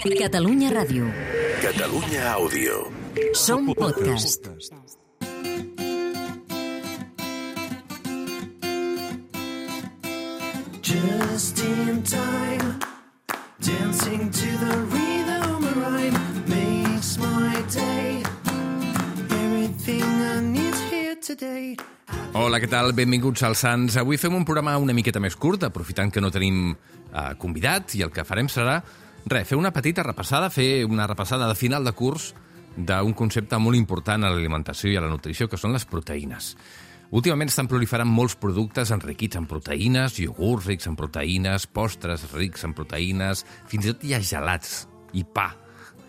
Catalunya 0.00 0.72
Ràdio. 0.72 1.04
Catalunya 1.60 2.32
Àudio. 2.32 2.88
Som 3.36 3.68
podcast. 3.76 4.48
Just 10.80 11.60
in 11.60 12.00
time, 12.00 12.80
dancing 13.60 14.32
to 14.32 14.48
the 14.64 14.72
rhythm 14.88 15.68
of 15.68 15.76
rhyme 15.76 16.16
makes 16.48 17.20
my 17.20 17.60
day. 17.68 18.24
Everything 19.28 20.00
I 20.00 20.40
need 20.40 20.76
here 20.88 21.16
today. 21.20 21.76
Hola, 22.32 22.56
què 22.56 22.72
tal? 22.72 22.96
Benvinguts 22.96 23.44
als 23.44 23.60
Sants. 23.68 24.00
Avui 24.00 24.16
fem 24.16 24.32
un 24.32 24.48
programa 24.48 24.78
una 24.80 24.96
miqueta 24.96 25.20
més 25.20 25.36
curt, 25.36 25.68
aprofitant 25.68 26.08
que 26.08 26.24
no 26.24 26.32
tenim 26.32 26.72
eh, 26.72 27.36
convidat, 27.36 27.92
i 28.00 28.04
el 28.08 28.08
que 28.08 28.24
farem 28.24 28.48
serà 28.48 28.80
res, 29.26 29.48
fer 29.48 29.58
una 29.58 29.72
petita 29.72 30.04
repassada, 30.06 30.50
fer 30.50 30.84
una 30.86 31.06
repassada 31.06 31.48
de 31.48 31.58
final 31.58 31.84
de 31.84 31.92
curs 31.92 32.32
d'un 32.76 33.12
concepte 33.18 33.58
molt 33.58 33.76
important 33.76 34.24
a 34.24 34.30
l'alimentació 34.30 34.92
i 34.92 34.96
a 34.96 35.02
la 35.04 35.10
nutrició, 35.10 35.48
que 35.48 35.58
són 35.58 35.74
les 35.74 35.84
proteïnes. 35.84 36.54
Últimament 37.10 37.50
estan 37.50 37.66
proliferant 37.66 38.06
molts 38.06 38.36
productes 38.38 38.92
enriquits 38.94 39.36
en 39.40 39.48
proteïnes, 39.50 40.20
iogurts 40.22 40.68
rics 40.70 40.86
en 40.86 40.94
proteïnes, 40.98 41.66
postres 41.66 42.28
rics 42.36 42.62
en 42.68 42.76
proteïnes, 42.78 43.42
fins 43.66 43.88
i 43.88 43.90
tot 43.90 44.06
hi 44.06 44.14
ha 44.14 44.22
gelats 44.22 44.84
i 45.18 45.24
pa 45.26 45.48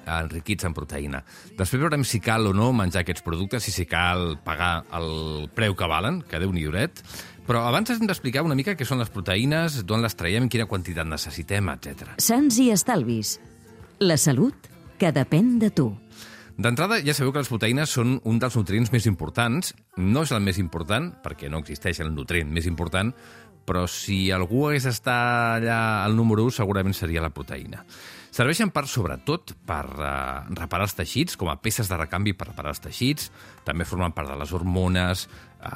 enriquits 0.05 0.65
en 0.67 0.75
proteïna. 0.75 1.21
Després 1.57 1.81
veurem 1.81 2.03
si 2.07 2.21
cal 2.23 2.47
o 2.49 2.53
no 2.53 2.71
menjar 2.75 3.03
aquests 3.03 3.25
productes, 3.25 3.67
i 3.69 3.73
si 3.73 3.87
cal 3.89 4.35
pagar 4.45 4.83
el 4.97 5.49
preu 5.55 5.75
que 5.77 5.89
valen, 5.89 6.21
que 6.27 6.41
déu 6.41 6.53
nhi 6.53 6.65
duret. 6.67 7.01
Però 7.47 7.63
abans 7.67 7.89
hem 7.89 8.05
d'explicar 8.07 8.43
una 8.45 8.55
mica 8.57 8.75
què 8.77 8.85
són 8.87 9.01
les 9.01 9.09
proteïnes, 9.11 9.81
d'on 9.87 10.03
les 10.03 10.15
traiem, 10.17 10.47
quina 10.49 10.67
quantitat 10.69 11.07
necessitem, 11.09 11.71
etc. 11.73 12.15
Sants 12.21 12.59
i 12.61 12.69
estalvis. 12.73 13.39
La 14.01 14.17
salut 14.21 14.69
que 15.01 15.11
depèn 15.13 15.57
de 15.61 15.71
tu. 15.73 15.89
D'entrada, 16.61 16.99
ja 17.01 17.15
sabeu 17.17 17.31
que 17.33 17.41
les 17.41 17.49
proteïnes 17.49 17.89
són 17.89 18.19
un 18.27 18.37
dels 18.41 18.55
nutrients 18.59 18.91
més 18.93 19.07
importants. 19.09 19.73
No 19.97 20.25
és 20.27 20.33
el 20.35 20.43
més 20.45 20.59
important, 20.61 21.09
perquè 21.23 21.49
no 21.49 21.63
existeix 21.63 22.03
el 22.03 22.11
nutrient 22.13 22.51
més 22.53 22.67
important, 22.69 23.09
però 23.65 23.87
si 23.89 24.29
algú 24.33 24.67
hagués 24.67 24.85
d'estar 24.85 25.21
allà 25.57 25.79
al 26.05 26.17
número 26.17 26.45
1, 26.49 26.57
segurament 26.59 26.93
seria 26.97 27.23
la 27.23 27.31
proteïna. 27.33 27.85
Serveixen 28.31 28.71
per, 28.71 28.85
sobretot, 28.87 29.51
per 29.67 29.83
uh, 29.91 30.47
reparar 30.55 30.87
els 30.87 30.95
teixits, 30.95 31.35
com 31.35 31.51
a 31.51 31.57
peces 31.59 31.91
de 31.91 31.99
recanvi 31.99 32.31
per 32.31 32.47
reparar 32.47 32.71
els 32.71 32.79
teixits. 32.79 33.27
També 33.67 33.83
formen 33.87 34.15
part 34.15 34.31
de 34.31 34.37
les 34.39 34.53
hormones, 34.55 35.25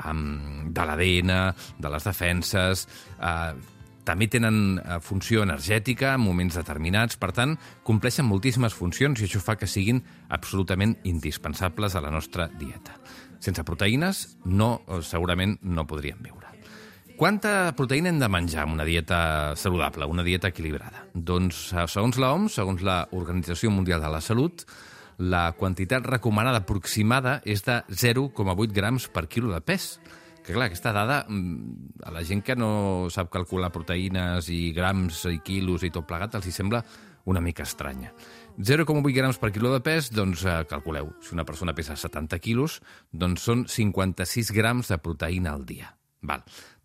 um, 0.07 0.71
de 0.71 0.89
l'ADN, 0.89 1.33
de 1.79 1.95
les 1.95 2.11
defenses... 2.11 2.87
Uh, 3.19 3.73
també 4.05 4.27
tenen 4.29 4.77
eh, 4.77 4.99
funció 5.01 5.41
energètica 5.41 6.11
en 6.13 6.21
moments 6.21 6.59
determinats, 6.59 7.17
per 7.17 7.31
tant, 7.33 7.55
compleixen 7.81 8.29
moltíssimes 8.29 8.77
funcions 8.77 9.17
i 9.17 9.25
això 9.25 9.41
fa 9.41 9.57
que 9.57 9.65
siguin 9.65 10.03
absolutament 10.29 10.93
indispensables 11.09 11.97
a 11.97 12.05
la 12.05 12.13
nostra 12.13 12.45
dieta. 12.53 12.99
Sense 13.41 13.65
proteïnes, 13.65 14.27
no, 14.45 14.75
segurament 15.01 15.57
no 15.65 15.89
podríem 15.89 16.21
viure. 16.21 16.54
Quanta 17.15 17.71
proteïna 17.79 18.09
hem 18.11 18.17
de 18.19 18.27
menjar 18.27 18.65
en 18.67 18.73
una 18.73 18.83
dieta 18.83 19.55
saludable, 19.55 20.03
una 20.03 20.23
dieta 20.25 20.49
equilibrada? 20.51 21.05
Doncs, 21.15 21.69
segons 21.87 22.19
l'OMS, 22.19 22.57
segons 22.59 22.83
la 22.83 23.05
Organització 23.15 23.71
Mundial 23.71 24.03
de 24.03 24.09
la 24.11 24.19
Salut, 24.19 24.65
la 25.23 25.45
quantitat 25.55 26.03
recomanada 26.11 26.59
aproximada 26.65 27.37
és 27.47 27.63
de 27.63 27.79
0,8 27.87 28.75
grams 28.75 29.07
per 29.07 29.29
quilo 29.31 29.53
de 29.53 29.61
pes. 29.63 30.01
Que 30.43 30.51
clar, 30.51 30.67
aquesta 30.67 30.91
dada, 30.91 31.23
mm, 31.29 32.03
a 32.03 32.11
la 32.11 32.25
gent 32.27 32.43
que 32.43 32.59
no 32.59 33.07
sap 33.09 33.31
calcular 33.31 33.71
proteïnes 33.71 34.51
i 34.51 34.73
grams 34.75 35.23
i 35.31 35.39
quilos 35.39 35.87
i 35.87 35.95
tot 35.95 36.05
plegat, 36.05 36.35
els 36.35 36.51
hi 36.51 36.51
sembla 36.51 36.83
una 37.31 37.39
mica 37.39 37.63
estranya. 37.63 38.11
0,8 38.59 39.15
grams 39.15 39.39
per 39.39 39.53
quilo 39.53 39.71
de 39.71 39.79
pes, 39.79 40.11
doncs 40.11 40.43
eh, 40.43 40.65
calculeu, 40.67 41.15
si 41.21 41.33
una 41.33 41.45
persona 41.45 41.73
pesa 41.73 41.95
70 41.95 42.39
quilos, 42.39 42.81
doncs 43.11 43.41
són 43.41 43.67
56 43.67 44.51
grams 44.51 44.91
de 44.91 44.97
proteïna 44.97 45.55
al 45.55 45.65
dia. 45.65 45.95
Val. 46.25 46.43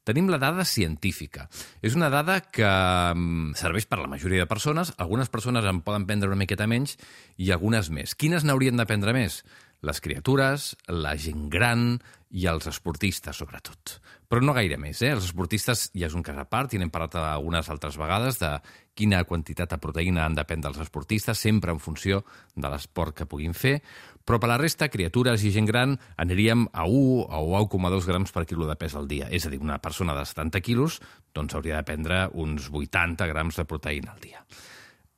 Tenim 0.08 0.30
la 0.32 0.38
dada 0.40 0.64
científica. 0.64 1.48
És 1.84 1.96
una 1.98 2.08
dada 2.12 2.38
que 2.40 2.66
mm, 2.66 3.56
serveix 3.60 3.86
per 3.86 3.98
a 3.98 4.04
la 4.04 4.12
majoria 4.12 4.44
de 4.44 4.50
persones. 4.50 4.94
Algunes 4.96 5.28
persones 5.28 5.66
en 5.68 5.82
poden 5.84 6.06
prendre 6.08 6.30
una 6.30 6.40
miqueta 6.40 6.68
menys 6.70 6.96
i 7.36 7.52
algunes 7.52 7.92
més. 7.92 8.16
Quines 8.16 8.46
n'haurien 8.46 8.80
de 8.80 8.88
prendre 8.88 9.14
més? 9.16 9.42
Les 9.86 10.00
criatures, 10.04 10.74
la 10.92 11.14
gent 11.16 11.48
gran 11.52 11.94
i 12.30 12.44
els 12.46 12.68
esportistes, 12.70 13.38
sobretot. 13.40 13.96
Però 14.30 14.42
no 14.44 14.54
gaire 14.54 14.76
més, 14.78 15.00
eh? 15.02 15.10
Els 15.16 15.24
esportistes 15.26 15.88
ja 15.96 16.06
és 16.06 16.14
un 16.14 16.22
cas 16.22 16.36
a 16.38 16.44
part, 16.46 16.70
i 16.74 16.78
n'hem 16.78 16.92
parlat 16.92 17.16
algunes 17.18 17.70
altres 17.72 17.96
vegades 17.98 18.38
de 18.38 18.52
quina 18.94 19.24
quantitat 19.26 19.72
de 19.72 19.80
proteïna 19.82 20.26
han 20.26 20.36
de 20.38 20.44
prendre 20.46 20.70
els 20.70 20.78
esportistes, 20.84 21.40
sempre 21.40 21.74
en 21.74 21.80
funció 21.82 22.22
de 22.54 22.70
l'esport 22.70 23.16
que 23.16 23.26
puguin 23.26 23.56
fer, 23.56 23.80
però 24.24 24.38
per 24.38 24.52
la 24.52 24.60
resta, 24.60 24.90
criatures 24.92 25.42
i 25.42 25.50
gent 25.50 25.66
gran, 25.66 25.96
aniríem 26.22 26.68
a 26.70 26.84
1 26.86 27.24
o 27.34 27.40
1,2 27.58 28.06
grams 28.06 28.30
per 28.30 28.44
quilo 28.46 28.68
de 28.68 28.76
pes 28.78 28.94
al 28.94 29.08
dia. 29.10 29.26
És 29.26 29.48
a 29.48 29.50
dir, 29.50 29.58
una 29.58 29.80
persona 29.82 30.14
de 30.14 30.22
70 30.28 30.60
quilos 30.62 31.00
doncs 31.34 31.56
hauria 31.56 31.80
de 31.80 31.88
prendre 31.88 32.28
uns 32.38 32.68
80 32.70 33.26
grams 33.32 33.58
de 33.58 33.66
proteïna 33.66 34.14
al 34.14 34.22
dia. 34.22 34.44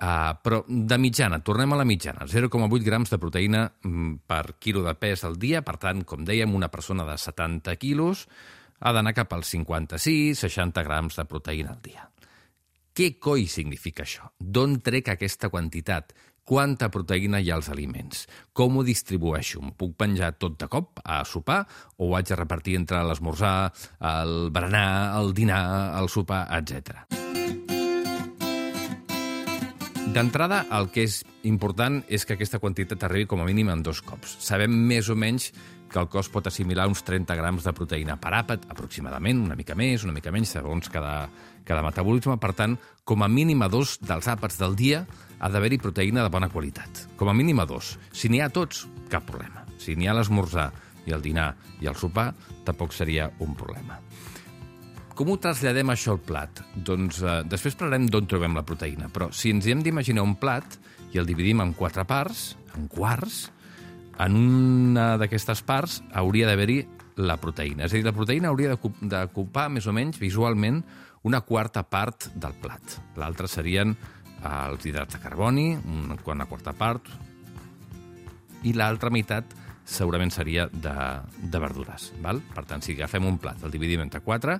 Uh, 0.03 0.33
però 0.43 0.65
de 0.67 0.97
mitjana, 0.99 1.39
tornem 1.47 1.77
a 1.77 1.77
la 1.79 1.87
mitjana, 1.87 2.27
0,8 2.27 2.83
grams 2.83 3.13
de 3.13 3.21
proteïna 3.23 3.61
mm, 3.71 4.25
per 4.27 4.57
quilo 4.59 4.83
de 4.83 4.97
pes 4.99 5.23
al 5.29 5.37
dia, 5.39 5.61
per 5.63 5.77
tant, 5.79 6.03
com 6.03 6.25
dèiem, 6.27 6.57
una 6.59 6.73
persona 6.73 7.07
de 7.07 7.15
70 7.15 7.77
quilos 7.79 8.25
ha 8.83 8.91
d'anar 8.91 9.15
cap 9.15 9.31
als 9.37 9.53
56-60 9.55 10.83
grams 10.83 11.21
de 11.21 11.27
proteïna 11.31 11.77
al 11.77 11.79
dia. 11.87 12.09
Què 12.93 13.15
coi 13.23 13.47
significa 13.47 14.03
això? 14.03 14.27
D'on 14.43 14.81
trec 14.83 15.15
aquesta 15.15 15.53
quantitat? 15.55 16.11
Quanta 16.43 16.91
proteïna 16.91 17.39
hi 17.39 17.53
ha 17.53 17.61
als 17.61 17.71
aliments? 17.71 18.27
Com 18.53 18.77
ho 18.77 18.83
distribueixo? 18.83 19.63
M'ho 19.63 19.77
puc 19.79 19.95
penjar 20.03 20.35
tot 20.35 20.59
de 20.59 20.67
cop 20.67 20.99
a 21.05 21.23
sopar 21.23 21.63
o 21.97 22.11
ho 22.11 22.17
haig 22.19 22.27
de 22.33 22.43
repartir 22.43 22.75
entre 22.81 23.05
l'esmorzar, 23.07 23.71
el 24.03 24.51
berenar, 24.51 25.15
el 25.23 25.31
dinar, 25.39 25.65
el 26.03 26.11
sopar, 26.11 26.49
etc. 26.59 27.07
D'entrada, 30.13 30.67
el 30.77 30.91
que 30.93 31.07
és 31.07 31.23
important 31.49 32.03
és 32.13 32.27
que 32.29 32.35
aquesta 32.35 32.59
quantitat 32.61 33.07
arribi 33.07 33.25
com 33.31 33.41
a 33.41 33.47
mínim 33.49 33.71
en 33.73 33.81
dos 33.81 34.03
cops. 34.05 34.35
Sabem 34.45 34.75
més 34.91 35.09
o 35.09 35.15
menys 35.17 35.47
que 35.89 36.01
el 36.03 36.11
cos 36.13 36.29
pot 36.29 36.51
assimilar 36.51 36.85
uns 36.91 37.01
30 37.07 37.33
grams 37.39 37.65
de 37.65 37.73
proteïna 37.73 38.19
per 38.21 38.35
àpat, 38.37 38.67
aproximadament, 38.75 39.41
una 39.41 39.57
mica 39.57 39.73
més, 39.79 40.05
una 40.05 40.13
mica 40.13 40.33
menys, 40.35 40.53
segons 40.59 40.93
cada, 40.93 41.31
cada 41.65 41.85
metabolisme. 41.87 42.37
Per 42.43 42.53
tant, 42.59 42.77
com 43.09 43.25
a 43.25 43.31
mínim 43.33 43.65
a 43.65 43.71
dos 43.73 43.97
dels 44.05 44.29
àpats 44.29 44.61
del 44.61 44.77
dia 44.77 45.07
ha 45.41 45.49
d'haver-hi 45.49 45.81
proteïna 45.81 46.27
de 46.27 46.35
bona 46.35 46.53
qualitat. 46.53 47.07
Com 47.17 47.33
a 47.33 47.37
mínim 47.37 47.65
a 47.65 47.69
dos. 47.71 47.95
Si 48.13 48.29
n'hi 48.29 48.45
ha 48.45 48.53
tots, 48.53 48.85
cap 49.09 49.25
problema. 49.25 49.65
Si 49.81 49.97
n'hi 49.97 50.13
ha 50.13 50.19
l'esmorzar 50.19 50.69
i 51.09 51.17
el 51.17 51.25
dinar 51.25 51.55
i 51.81 51.89
el 51.89 51.97
sopar, 51.97 52.35
tampoc 52.69 52.93
seria 52.93 53.31
un 53.41 53.57
problema. 53.57 53.97
Com 55.23 55.37
ho 55.37 55.39
traslladem 55.39 55.87
això 55.93 56.17
al 56.17 56.19
plat? 56.27 56.61
Doncs 56.75 57.21
eh, 57.23 57.33
després 57.47 57.77
parlarem 57.79 58.09
d'on 58.11 58.25
trobem 58.27 58.57
la 58.59 58.65
proteïna, 58.67 59.07
però 59.15 59.29
si 59.31 59.53
ens 59.55 59.69
hem 59.71 59.85
d'imaginar 59.87 60.25
un 60.27 60.33
plat 60.35 60.75
i 61.15 61.21
el 61.23 61.29
dividim 61.29 61.63
en 61.63 61.71
quatre 61.79 62.03
parts, 62.11 62.57
en 62.75 62.89
quarts, 62.91 63.37
en 64.19 64.41
una 64.41 65.05
d'aquestes 65.23 65.63
parts 65.63 66.01
hauria 66.19 66.49
d'haver-hi 66.51 66.81
la 67.23 67.39
proteïna. 67.39 67.87
És 67.87 67.95
a 67.95 68.01
dir, 68.01 68.03
la 68.09 68.17
proteïna 68.17 68.51
hauria 68.51 68.75
d'ocupar 68.75 69.69
més 69.71 69.87
o 69.87 69.95
menys 69.95 70.19
visualment 70.19 70.83
una 71.23 71.45
quarta 71.47 71.87
part 71.87 72.33
del 72.35 72.59
plat. 72.59 72.99
L'altra 73.23 73.47
serien 73.47 73.95
eh, 73.95 74.51
els 74.51 74.91
hidrats 74.91 75.21
de 75.21 75.23
carboni, 75.23 75.69
una 75.87 76.51
quarta 76.51 76.75
part, 76.75 77.15
i 78.67 78.75
l'altra 78.75 79.15
meitat 79.15 79.55
segurament 79.87 80.35
seria 80.35 80.67
de, 80.67 81.01
de 81.47 81.63
verdures. 81.63 82.11
Val? 82.27 82.43
Per 82.43 82.67
tant, 82.67 82.83
si 82.83 82.99
agafem 82.99 83.31
un 83.31 83.39
plat, 83.39 83.63
el 83.63 83.71
dividim 83.71 84.03
entre 84.03 84.27
quatre, 84.27 84.59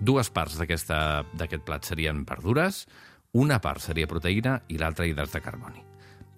Dues 0.00 0.30
parts 0.30 0.58
d'aquest 0.58 1.64
plat 1.66 1.84
serien 1.84 2.24
verdures, 2.26 2.84
una 3.34 3.58
part 3.60 3.82
seria 3.82 4.08
proteïna 4.08 4.60
i 4.72 4.78
l'altra 4.78 5.06
hidrats 5.06 5.34
de 5.34 5.42
carboni. 5.44 5.82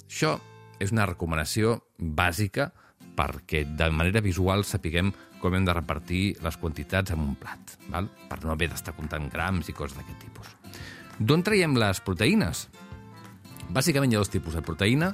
Això 0.08 0.36
és 0.80 0.92
una 0.94 1.06
recomanació 1.06 1.76
bàsica 1.98 2.70
perquè 3.16 3.64
de 3.76 3.90
manera 3.92 4.22
visual 4.24 4.64
sapiguem 4.64 5.12
com 5.40 5.54
hem 5.56 5.64
de 5.64 5.74
repartir 5.76 6.22
les 6.44 6.56
quantitats 6.60 7.12
en 7.14 7.22
un 7.24 7.34
plat, 7.40 7.76
val? 7.92 8.08
per 8.28 8.40
no 8.44 8.52
haver 8.52 8.70
d'estar 8.72 8.94
comptant 8.96 9.28
grams 9.32 9.68
i 9.68 9.76
coses 9.76 9.96
d'aquest 9.96 10.20
tipus. 10.24 10.48
D'on 11.20 11.44
traiem 11.44 11.76
les 11.76 12.00
proteïnes? 12.04 12.66
Bàsicament 13.70 14.12
hi 14.12 14.16
ha 14.18 14.24
dos 14.24 14.32
tipus 14.32 14.56
de 14.56 14.64
proteïna, 14.64 15.12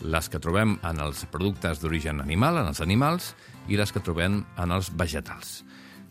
les 0.00 0.28
que 0.30 0.38
trobem 0.38 0.76
en 0.86 1.00
els 1.02 1.24
productes 1.30 1.82
d'origen 1.82 2.22
animal, 2.22 2.60
en 2.60 2.70
els 2.70 2.80
animals, 2.80 3.32
i 3.68 3.76
les 3.76 3.90
que 3.92 4.02
trobem 4.02 4.44
en 4.56 4.74
els 4.74 4.92
vegetals. 4.94 5.62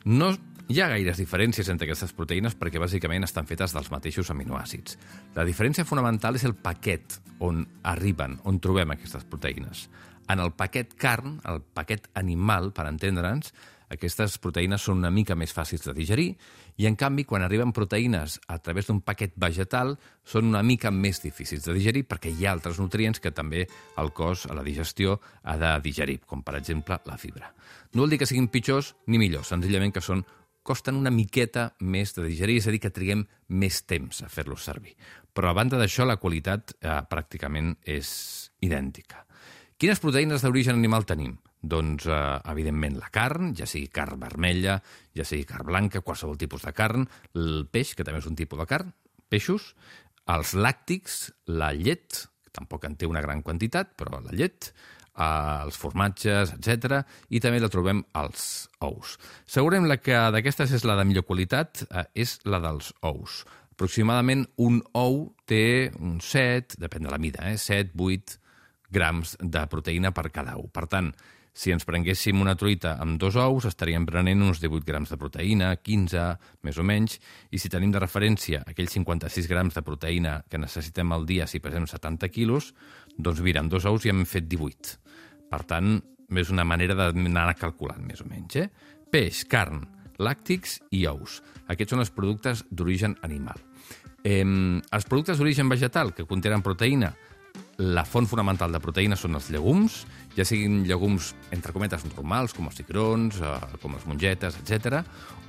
No 0.03 0.33
hi 0.67 0.81
ha 0.83 0.89
gaires 0.91 1.19
diferències 1.21 1.69
entre 1.71 1.87
aquestes 1.87 2.11
proteïnes 2.15 2.57
perquè 2.59 2.79
bàsicament 2.81 3.23
estan 3.23 3.47
fetes 3.47 3.71
dels 3.75 3.87
mateixos 3.93 4.31
aminoàcids. 4.33 4.97
La 5.37 5.45
diferència 5.47 5.87
fonamental 5.87 6.35
és 6.35 6.43
el 6.43 6.57
paquet 6.59 7.21
on 7.39 7.63
arriben, 7.87 8.35
on 8.43 8.59
trobem 8.59 8.91
aquestes 8.91 9.23
proteïnes. 9.31 9.85
En 10.27 10.43
el 10.43 10.51
paquet 10.59 10.91
carn, 10.99 11.37
el 11.47 11.61
paquet 11.61 12.09
animal, 12.19 12.73
per 12.75 12.89
entendre'ns, 12.89 13.53
Aquestes 13.87 14.35
proteïnes 14.43 14.83
són 14.83 14.99
una 14.99 15.11
mica 15.15 15.35
més 15.39 15.53
fàcils 15.55 15.85
de 15.87 15.93
digerir 15.95 16.27
i, 16.75 16.85
en 16.89 16.97
canvi, 16.99 17.23
quan 17.23 17.43
arriben 17.45 17.71
proteïnes 17.71 18.35
a 18.51 18.57
través 18.59 18.89
d'un 18.89 18.99
paquet 18.99 19.31
vegetal, 19.39 19.93
són 20.27 20.49
una 20.51 20.63
mica 20.63 20.91
més 20.91 21.21
difícils 21.23 21.63
de 21.63 21.75
digerir 21.77 22.03
perquè 22.09 22.33
hi 22.33 22.45
ha 22.45 22.51
altres 22.51 22.81
nutrients 22.83 23.23
que 23.23 23.31
també 23.31 23.63
el 23.97 24.11
cos, 24.11 24.43
a 24.51 24.57
la 24.57 24.65
digestió, 24.65 25.21
ha 25.43 25.55
de 25.61 25.71
digerir, 25.85 26.19
com 26.27 26.43
per 26.43 26.57
exemple 26.59 26.99
la 27.07 27.15
fibra. 27.17 27.53
No 27.93 28.03
vol 28.03 28.11
dir 28.11 28.19
que 28.19 28.27
siguin 28.27 28.51
pitjors 28.51 28.93
ni 29.07 29.21
millors, 29.21 29.53
senzillament 29.53 29.95
que 29.95 30.03
són 30.03 30.25
costen 30.67 30.99
una 30.99 31.13
miqueta 31.13 31.69
més 31.79 32.11
de 32.17 32.25
digerir, 32.27 32.59
és 32.59 32.67
a 32.67 32.73
dir, 32.75 32.81
que 32.83 32.93
triguem 32.93 33.23
més 33.47 33.79
temps 33.87 34.23
a 34.23 34.29
fer-los 34.31 34.67
servir. 34.67 34.97
Però 35.33 35.51
a 35.51 35.55
banda 35.55 35.79
d'això, 35.79 36.05
la 36.05 36.19
qualitat 36.19 36.75
eh, 36.81 36.99
pràcticament 37.09 37.75
és 37.87 38.09
idèntica. 38.65 39.23
Quines 39.77 40.01
proteïnes 40.01 40.43
d'origen 40.43 40.75
animal 40.75 41.05
tenim? 41.05 41.37
Doncs, 41.61 42.07
eh, 42.09 42.17
evidentment, 42.51 42.97
la 42.99 43.11
carn, 43.13 43.53
ja 43.57 43.67
sigui 43.69 43.91
carn 43.93 44.19
vermella, 44.21 44.79
ja 45.15 45.25
sigui 45.25 45.45
carn 45.47 45.69
blanca, 45.69 46.01
qualsevol 46.01 46.37
tipus 46.41 46.65
de 46.65 46.73
carn, 46.75 47.07
el 47.37 47.67
peix, 47.71 47.93
que 47.95 48.05
també 48.07 48.21
és 48.23 48.29
un 48.29 48.37
tipus 48.39 48.59
de 48.59 48.67
carn, 48.69 48.91
peixos, 49.29 49.71
els 50.27 50.53
làctics, 50.57 51.19
la 51.47 51.71
llet, 51.77 52.25
que 52.43 52.53
tampoc 52.55 52.87
en 52.87 52.97
té 52.99 53.07
una 53.09 53.23
gran 53.23 53.43
quantitat, 53.45 53.95
però 53.99 54.19
la 54.19 54.35
llet, 54.35 54.71
els 55.17 55.77
formatges, 55.79 56.53
etc. 56.55 57.01
i 57.29 57.41
també 57.43 57.61
la 57.61 57.71
trobem 57.73 58.03
als 58.17 58.67
ous. 58.85 59.17
Segurament 59.49 59.89
la 59.89 59.99
que 60.01 60.17
d'aquestes 60.33 60.73
és 60.77 60.85
la 60.85 60.97
de 60.99 61.05
millor 61.09 61.25
qualitat, 61.27 61.83
eh, 61.89 62.05
és 62.13 62.37
la 62.45 62.61
dels 62.63 62.93
ous. 63.01 63.43
Aproximadament 63.77 64.45
un 64.57 64.81
ou 64.97 65.33
té 65.45 65.91
un 65.99 66.19
7, 66.21 66.77
depèn 66.81 67.05
de 67.05 67.13
la 67.13 67.21
mida, 67.21 67.49
eh, 67.49 67.57
7, 67.57 67.93
8 67.97 68.37
grams 68.89 69.35
de 69.41 69.65
proteïna 69.67 70.13
per 70.13 70.29
cada 70.31 70.55
ou. 70.57 70.69
Per 70.69 70.87
tant, 70.87 71.11
si 71.57 71.73
ens 71.73 71.87
prenguéssim 71.89 72.37
una 72.37 72.53
truita 72.55 72.93
amb 73.01 73.17
dos 73.17 73.35
ous, 73.41 73.65
estaríem 73.65 74.05
prenent 74.05 74.43
uns 74.45 74.59
18 74.61 74.85
grams 74.85 75.09
de 75.09 75.17
proteïna, 75.17 75.71
15, 75.81 76.25
més 76.67 76.77
o 76.77 76.85
menys, 76.85 77.17
i 77.49 77.57
si 77.57 77.71
tenim 77.73 77.89
de 77.95 78.01
referència 78.03 78.61
aquells 78.69 78.93
56 78.93 79.49
grams 79.49 79.73
de 79.73 79.81
proteïna 79.81 80.35
que 80.51 80.61
necessitem 80.61 81.15
al 81.15 81.25
dia 81.25 81.47
si 81.49 81.61
pesem 81.63 81.87
70 81.89 82.29
quilos, 82.29 82.75
doncs 83.17 83.41
mira, 83.41 83.63
amb 83.63 83.73
dos 83.73 83.87
ous 83.89 84.05
ja 84.05 84.13
hem 84.13 84.21
fet 84.29 84.45
18. 84.45 84.99
Per 85.49 85.61
tant, 85.65 85.95
és 86.29 86.51
una 86.53 86.67
manera 86.67 86.93
d'anar 86.93 87.47
calculant, 87.57 88.03
més 88.05 88.21
o 88.21 88.27
menys. 88.29 88.59
Eh? 88.61 88.67
Peix, 89.09 89.41
carn, 89.49 89.81
làctics 90.21 90.77
i 90.93 91.07
ous. 91.09 91.39
Aquests 91.73 91.95
són 91.95 92.03
els 92.03 92.13
productes 92.13 92.61
d'origen 92.69 93.17
animal. 93.25 93.57
Eh, 94.21 94.43
els 94.43 95.09
productes 95.09 95.41
d'origen 95.41 95.73
vegetal 95.73 96.13
que 96.13 96.27
contenen 96.29 96.61
proteïna 96.61 97.15
la 97.77 98.03
font 98.05 98.25
fonamental 98.25 98.73
de 98.73 98.81
proteïnes 98.81 99.21
són 99.21 99.37
els 99.37 99.51
llegums, 99.53 100.01
ja 100.37 100.45
siguin 100.45 100.81
llegums, 100.89 101.33
entre 101.53 101.73
cometes, 101.75 102.05
normals, 102.09 102.55
com 102.57 102.69
els 102.69 102.77
cigrons, 102.79 103.37
eh, 103.41 103.53
com 103.81 103.93
les 103.93 104.05
mongetes, 104.09 104.57
etc, 104.63 105.03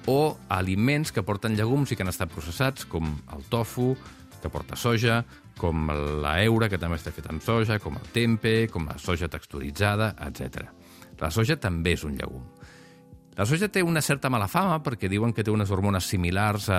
o 0.08 0.36
aliments 0.48 1.12
que 1.12 1.24
porten 1.24 1.56
llegums 1.56 1.92
i 1.92 1.96
que 1.96 2.04
han 2.04 2.12
estat 2.12 2.32
processats, 2.32 2.84
com 2.88 3.10
el 3.34 3.44
tofu, 3.48 3.94
que 4.42 4.50
porta 4.52 4.76
soja, 4.76 5.22
com 5.58 5.88
la 6.22 6.36
eura, 6.44 6.68
que 6.68 6.78
també 6.78 6.98
està 7.00 7.10
fet 7.12 7.26
amb 7.32 7.42
soja, 7.42 7.80
com 7.82 7.96
el 7.98 8.12
tempe, 8.14 8.68
com 8.70 8.86
la 8.86 8.98
soja 9.02 9.28
texturitzada, 9.28 10.14
etc. 10.28 10.68
La 11.18 11.32
soja 11.34 11.58
també 11.58 11.96
és 11.98 12.04
un 12.06 12.14
llegum. 12.20 12.44
La 13.38 13.44
soja 13.46 13.68
té 13.70 13.84
una 13.86 14.00
certa 14.02 14.26
mala 14.34 14.48
fama 14.50 14.80
perquè 14.82 15.06
diuen 15.06 15.30
que 15.30 15.44
té 15.46 15.52
unes 15.54 15.70
hormones 15.70 16.08
similars 16.10 16.64
a 16.74 16.78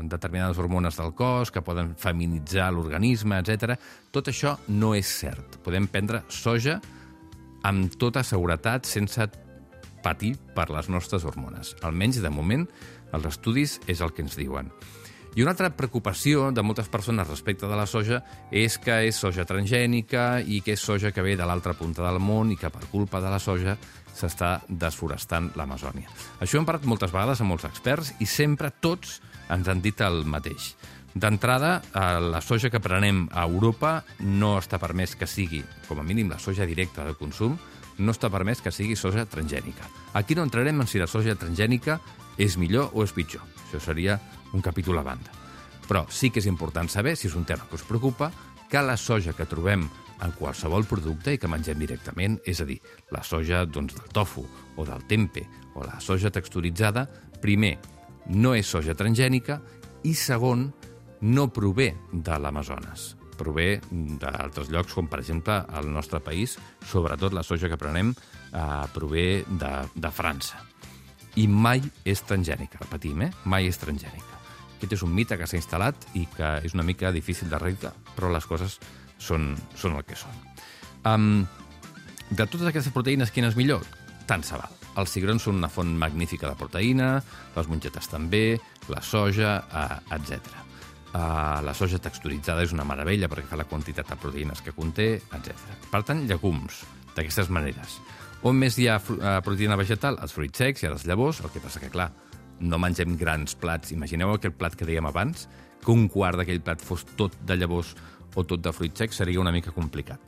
determinades 0.00 0.56
hormones 0.56 0.96
del 0.96 1.12
cos, 1.12 1.50
que 1.52 1.60
poden 1.60 1.90
feminitzar 2.00 2.70
l'organisme, 2.72 3.36
etc. 3.42 3.74
Tot 4.08 4.30
això 4.32 4.54
no 4.72 4.94
és 4.96 5.10
cert. 5.18 5.58
Podem 5.66 5.84
prendre 5.92 6.22
soja 6.32 6.78
amb 7.68 7.92
tota 8.00 8.22
seguretat 8.24 8.88
sense 8.88 9.28
patir 10.00 10.32
per 10.56 10.70
les 10.72 10.88
nostres 10.88 11.28
hormones. 11.28 11.74
Almenys, 11.84 12.22
de 12.24 12.32
moment, 12.32 12.64
els 13.12 13.28
estudis 13.28 13.76
és 13.84 14.00
el 14.00 14.16
que 14.16 14.24
ens 14.24 14.40
diuen. 14.40 14.72
I 15.38 15.42
una 15.44 15.52
altra 15.54 15.68
preocupació 15.70 16.48
de 16.50 16.64
moltes 16.66 16.88
persones 16.90 17.28
respecte 17.28 17.68
de 17.70 17.76
la 17.78 17.84
soja 17.86 18.16
és 18.50 18.74
que 18.82 18.96
és 19.06 19.20
soja 19.22 19.44
transgènica 19.46 20.40
i 20.42 20.56
que 20.66 20.74
és 20.74 20.82
soja 20.82 21.12
que 21.14 21.22
ve 21.22 21.36
de 21.38 21.46
l'altra 21.46 21.76
punta 21.78 22.02
del 22.02 22.18
món 22.18 22.50
i 22.50 22.56
que 22.58 22.72
per 22.74 22.88
culpa 22.90 23.20
de 23.22 23.30
la 23.30 23.38
soja 23.38 23.76
s'està 24.18 24.56
desforestant 24.66 25.52
l'Amazònia. 25.54 26.10
Això 26.42 26.58
hem 26.58 26.66
parlat 26.66 26.88
moltes 26.90 27.14
vegades 27.14 27.38
amb 27.38 27.54
molts 27.54 27.68
experts 27.68 28.16
i 28.18 28.26
sempre 28.26 28.72
tots 28.82 29.20
ens 29.54 29.70
han 29.70 29.78
dit 29.84 30.02
el 30.02 30.24
mateix. 30.26 30.72
D'entrada, 31.14 31.76
eh, 31.86 32.18
la 32.18 32.40
soja 32.42 32.66
que 32.68 32.82
prenem 32.82 33.28
a 33.30 33.44
Europa 33.46 34.02
no 34.18 34.56
està 34.58 34.82
permès 34.82 35.14
que 35.14 35.30
sigui, 35.30 35.62
com 35.86 36.00
a 36.02 36.08
mínim 36.08 36.34
la 36.34 36.40
soja 36.42 36.66
directa 36.66 37.06
de 37.06 37.14
consum, 37.14 37.54
no 37.98 38.10
està 38.10 38.26
permès 38.26 38.58
que 38.58 38.74
sigui 38.74 38.98
soja 38.98 39.22
transgènica. 39.26 39.86
Aquí 40.18 40.34
no 40.34 40.42
entrarem 40.42 40.80
en 40.80 40.90
si 40.90 40.98
la 40.98 41.06
soja 41.06 41.38
transgènica 41.38 42.00
és 42.38 42.58
millor 42.58 42.90
o 42.94 43.06
és 43.06 43.14
pitjor. 43.14 43.46
Això 43.68 43.78
seria 43.84 44.18
un 44.52 44.64
capítol 44.64 44.98
a 44.98 45.06
banda. 45.06 45.34
Però 45.88 46.04
sí 46.12 46.30
que 46.30 46.42
és 46.42 46.48
important 46.48 46.88
saber, 46.88 47.16
si 47.16 47.28
és 47.28 47.36
un 47.36 47.46
tema 47.48 47.66
que 47.68 47.78
us 47.78 47.86
preocupa, 47.88 48.30
que 48.68 48.82
la 48.84 48.96
soja 49.00 49.32
que 49.32 49.48
trobem 49.48 49.86
en 50.22 50.32
qualsevol 50.36 50.84
producte 50.88 51.32
i 51.32 51.38
que 51.40 51.48
mengem 51.48 51.78
directament, 51.80 52.38
és 52.44 52.60
a 52.60 52.66
dir, 52.68 52.78
la 53.14 53.22
soja 53.24 53.64
doncs, 53.66 53.94
del 53.96 54.12
tofu 54.12 54.44
o 54.76 54.84
del 54.86 55.06
tempe 55.08 55.46
o 55.74 55.84
la 55.86 56.00
soja 56.02 56.30
texturitzada, 56.34 57.06
primer, 57.40 57.78
no 58.34 58.54
és 58.58 58.68
soja 58.68 58.96
transgènica 58.98 59.60
i 60.04 60.14
segon, 60.14 60.68
no 61.22 61.48
prové 61.54 61.94
de 62.12 62.38
l'Amazones. 62.38 63.14
Prové 63.38 63.78
d'altres 63.90 64.70
llocs, 64.74 64.94
com 64.94 65.06
per 65.10 65.22
exemple 65.22 65.60
al 65.62 65.90
nostre 65.90 66.20
país, 66.20 66.56
sobretot 66.90 67.34
la 67.34 67.46
soja 67.46 67.70
que 67.70 67.78
prenem 67.78 68.10
eh, 68.12 68.64
prové 68.94 69.44
de, 69.48 69.74
de 69.94 70.10
França. 70.14 70.64
I 71.38 71.46
mai 71.46 71.84
és 72.04 72.24
transgènica, 72.26 72.82
repetim, 72.82 73.28
eh? 73.28 73.30
mai 73.46 73.70
és 73.70 73.78
transgènica. 73.78 74.37
Aquest 74.78 74.94
és 74.94 75.02
un 75.02 75.10
mite 75.10 75.34
que 75.34 75.46
s'ha 75.50 75.58
instal·lat 75.58 76.04
i 76.14 76.22
que 76.30 76.48
és 76.62 76.74
una 76.76 76.86
mica 76.86 77.10
difícil 77.10 77.50
recta, 77.58 77.90
però 78.14 78.30
les 78.30 78.46
coses 78.46 78.78
són, 79.18 79.56
són 79.74 79.96
el 79.98 80.04
que 80.06 80.14
són. 80.14 80.36
Um, 81.02 81.46
de 82.30 82.46
totes 82.46 82.68
aquestes 82.70 82.94
proteïnes, 82.94 83.32
quina 83.34 83.50
és 83.50 83.58
millor? 83.58 83.82
Tant 84.30 84.44
se 84.46 84.54
val. 84.54 84.70
Els 85.02 85.10
cigrons 85.10 85.42
són 85.42 85.58
una 85.58 85.70
font 85.70 85.90
magnífica 85.98 86.46
de 86.46 86.54
proteïna, 86.58 87.16
les 87.56 87.70
mongetes 87.70 88.06
també, 88.10 88.60
la 88.86 89.02
soja, 89.02 89.56
uh, 89.66 89.98
etc. 90.14 90.46
Uh, 91.08 91.58
la 91.66 91.74
soja 91.74 91.98
texturitzada 91.98 92.62
és 92.62 92.74
una 92.76 92.86
meravella 92.86 93.26
perquè 93.32 93.50
fa 93.50 93.58
la 93.58 93.66
quantitat 93.66 94.14
de 94.14 94.20
proteïnes 94.22 94.62
que 94.62 94.76
conté, 94.76 95.10
etc. 95.34 95.74
Per 95.90 96.04
tant, 96.06 96.22
llegums, 96.30 96.84
d'aquestes 97.16 97.50
maneres. 97.50 97.98
On 98.46 98.54
més 98.54 98.78
hi 98.78 98.86
ha 98.86 99.00
uh, 99.02 99.38
proteïna 99.42 99.78
vegetal? 99.80 100.22
Els 100.22 100.38
fruits 100.38 100.62
secs 100.62 100.86
i 100.86 100.92
les 100.92 101.06
llavors, 101.10 101.42
el 101.42 101.50
que 101.50 101.62
passa 101.64 101.82
que, 101.82 101.90
clar, 101.90 102.12
no 102.60 102.78
mengem 102.78 103.16
grans 103.18 103.54
plats. 103.58 103.92
Imagineu 103.94 104.34
aquell 104.34 104.54
plat 104.56 104.76
que 104.76 104.86
dèiem 104.88 105.06
abans, 105.08 105.48
que 105.84 105.94
un 105.94 106.08
quart 106.12 106.40
d'aquell 106.40 106.62
plat 106.64 106.82
fos 106.82 107.04
tot 107.16 107.36
de 107.46 107.56
llavors 107.56 107.94
o 108.38 108.44
tot 108.46 108.62
de 108.62 108.72
fruits 108.74 109.02
secs 109.02 109.18
seria 109.18 109.40
una 109.42 109.52
mica 109.54 109.74
complicat. 109.74 110.20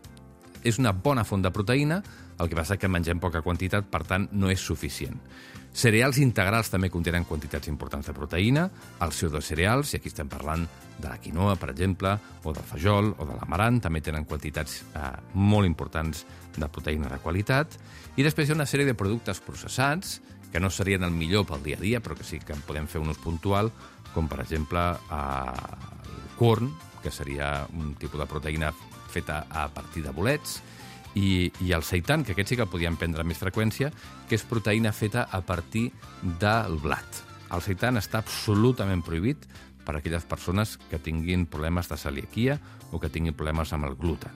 És 0.66 0.78
una 0.78 0.92
bona 0.92 1.25
font 1.25 1.42
de 1.42 1.52
proteïna, 1.54 2.00
el 2.40 2.49
que 2.49 2.56
passa 2.58 2.76
que 2.80 2.88
mengem 2.88 3.20
poca 3.20 3.42
quantitat, 3.44 3.87
per 3.92 4.02
tant, 4.08 4.26
no 4.32 4.50
és 4.52 4.60
suficient. 4.60 5.16
Cereals 5.70 6.18
integrals 6.18 6.72
també 6.72 6.90
contenen 6.90 7.25
quantitats 7.28 7.70
importants 7.70 8.08
de 8.10 8.14
proteïna, 8.16 8.64
els 9.04 9.14
pseudocereals, 9.14 9.92
i 9.92 10.00
aquí 10.00 10.10
estem 10.10 10.28
parlant 10.28 10.64
de 10.99 11.06
la 11.06 11.20
quinoa, 11.22 11.54
per 11.60 11.70
exemple, 11.70 12.16
o 12.42 12.52
del 12.52 12.66
fajol, 12.66 13.12
o 13.16 13.28
de 13.28 13.37
l'amarant, 13.38 13.78
també 13.80 14.02
tenen 14.02 14.26
quantitats 14.26 14.80
eh, 14.82 15.12
molt 15.38 15.68
importants 15.68 16.25
de 16.56 16.68
proteïna 16.68 17.12
de 17.12 17.20
qualitat, 17.22 17.78
i 18.18 18.26
després 18.26 18.49
hi 18.49 18.52
ha 18.52 18.58
una 18.58 18.68
sèrie 18.68 18.88
de 18.88 18.99
productes 18.99 19.40
processats, 19.46 20.18
que 20.52 20.61
no 20.61 20.71
serien 20.71 21.04
el 21.07 21.14
millor 21.14 21.47
pel 21.49 21.62
dia 21.62 21.78
a 21.78 21.83
dia, 21.83 22.00
però 22.00 22.16
que 22.19 22.26
sí 22.26 22.40
que 22.40 22.54
en 22.57 22.62
podem 22.66 22.88
fer 22.90 23.00
un 23.02 23.12
ús 23.12 23.21
puntual, 23.23 23.71
com 24.14 24.28
per 24.28 24.40
exemple 24.42 24.80
eh, 24.80 26.09
el 26.11 26.37
corn, 26.38 26.73
que 27.02 27.12
seria 27.14 27.66
un 27.73 27.95
tipus 27.95 28.21
de 28.21 28.28
proteïna 28.28 28.73
feta 29.11 29.45
a 29.49 29.69
partir 29.73 30.04
de 30.04 30.12
bolets, 30.14 30.61
i, 31.14 31.50
i 31.64 31.73
el 31.75 31.83
seitan, 31.83 32.23
que 32.25 32.35
aquest 32.35 32.52
sí 32.52 32.59
que 32.59 32.66
el 32.66 32.71
podíem 32.71 32.99
prendre 32.99 33.25
amb 33.25 33.33
més 33.33 33.40
freqüència, 33.40 33.90
que 34.28 34.38
és 34.38 34.47
proteïna 34.47 34.92
feta 34.95 35.26
a 35.30 35.40
partir 35.42 35.88
del 36.23 36.78
blat. 36.83 37.25
El 37.50 37.64
seitan 37.64 37.99
està 37.99 38.21
absolutament 38.23 39.02
prohibit 39.02 39.49
per 39.87 39.97
a 39.97 39.99
aquelles 39.99 40.26
persones 40.28 40.76
que 40.90 41.00
tinguin 41.02 41.49
problemes 41.50 41.88
de 41.90 41.99
celiaquia 41.99 42.61
o 42.92 43.00
que 43.02 43.11
tinguin 43.11 43.35
problemes 43.35 43.73
amb 43.75 43.88
el 43.88 43.97
gluten. 43.99 44.35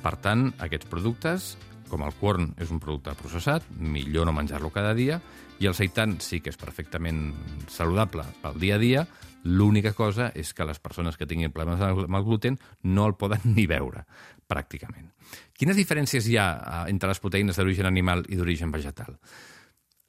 Per 0.00 0.14
tant, 0.22 0.48
aquests 0.62 0.88
productes, 0.88 1.56
com 1.90 2.02
el 2.06 2.14
corn 2.20 2.52
és 2.60 2.72
un 2.74 2.80
producte 2.82 3.14
processat, 3.18 3.66
millor 3.78 4.26
no 4.26 4.34
menjar-lo 4.36 4.72
cada 4.74 4.94
dia, 4.94 5.20
i 5.60 5.68
el 5.70 5.74
seitan 5.74 6.18
sí 6.20 6.42
que 6.44 6.52
és 6.52 6.60
perfectament 6.60 7.30
saludable 7.72 8.26
pel 8.42 8.60
dia 8.60 8.76
a 8.76 8.82
dia, 8.82 9.06
L'única 9.46 9.92
cosa 9.94 10.32
és 10.34 10.50
que 10.54 10.64
les 10.66 10.80
persones 10.82 11.14
que 11.16 11.26
tinguin 11.30 11.52
problemes 11.54 11.82
amb 11.84 12.16
el 12.18 12.24
gluten 12.26 12.56
no 12.82 13.04
el 13.06 13.14
poden 13.14 13.44
ni 13.54 13.68
veure, 13.70 14.02
pràcticament. 14.50 15.12
Quines 15.54 15.78
diferències 15.78 16.26
hi 16.26 16.34
ha 16.40 16.46
eh, 16.56 16.80
entre 16.90 17.12
les 17.12 17.22
proteïnes 17.22 17.58
d'origen 17.58 17.86
animal 17.86 18.24
i 18.26 18.38
d'origen 18.40 18.74
vegetal? 18.74 19.14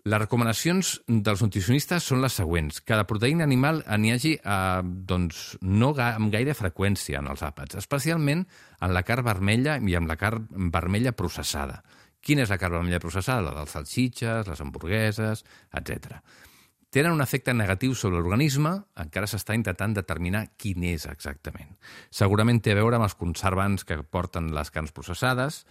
Les 0.08 0.22
recomanacions 0.22 0.94
dels 1.08 1.42
nutricionistes 1.44 2.06
són 2.08 2.22
les 2.24 2.36
següents. 2.40 2.80
Cada 2.88 3.04
proteïna 3.10 3.44
animal 3.44 3.82
n'hi 4.00 4.14
hagi 4.14 4.34
eh, 4.38 4.82
doncs, 5.10 5.58
no 5.62 5.92
ga 5.98 6.14
amb 6.16 6.32
gaire 6.32 6.56
freqüència 6.56 7.20
en 7.20 7.28
els 7.34 7.44
àpats, 7.44 7.76
especialment 7.82 8.46
en 8.80 8.94
la 8.96 9.04
carn 9.04 9.26
vermella 9.28 9.80
i 9.84 9.98
amb 10.00 10.08
la 10.08 10.16
carn 10.20 10.48
vermella 10.72 11.12
processada, 11.18 11.82
Quina 12.28 12.44
és 12.44 12.52
la 12.52 12.58
carn 12.60 12.76
vermella 12.76 13.00
processada? 13.00 13.46
La 13.46 13.54
dels 13.56 13.72
salsitxes, 13.72 14.50
les 14.50 14.62
hamburgueses, 14.64 15.46
etc. 15.80 16.18
Tenen 16.92 17.14
un 17.16 17.24
efecte 17.24 17.54
negatiu 17.56 17.94
sobre 17.96 18.18
l'organisme, 18.20 18.74
encara 19.00 19.30
s'està 19.32 19.56
intentant 19.56 19.96
determinar 19.96 20.46
quin 20.60 20.84
és 20.90 21.06
exactament. 21.08 21.76
Segurament 22.12 22.60
té 22.64 22.74
a 22.74 22.80
veure 22.82 23.00
amb 23.00 23.08
els 23.08 23.16
conservants 23.20 23.88
que 23.88 24.02
porten 24.04 24.50
les 24.56 24.72
carns 24.76 24.96
processades, 24.96 25.62